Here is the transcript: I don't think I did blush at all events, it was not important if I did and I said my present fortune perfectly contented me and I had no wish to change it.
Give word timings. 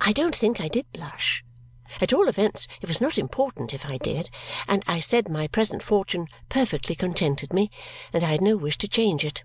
I 0.00 0.12
don't 0.12 0.34
think 0.34 0.60
I 0.60 0.66
did 0.66 0.92
blush 0.92 1.44
at 2.00 2.12
all 2.12 2.26
events, 2.28 2.66
it 2.82 2.88
was 2.88 3.00
not 3.00 3.16
important 3.16 3.72
if 3.72 3.86
I 3.86 3.96
did 3.96 4.28
and 4.66 4.82
I 4.88 4.98
said 4.98 5.28
my 5.28 5.46
present 5.46 5.84
fortune 5.84 6.26
perfectly 6.48 6.96
contented 6.96 7.52
me 7.52 7.70
and 8.12 8.24
I 8.24 8.32
had 8.32 8.40
no 8.42 8.56
wish 8.56 8.76
to 8.78 8.88
change 8.88 9.24
it. 9.24 9.44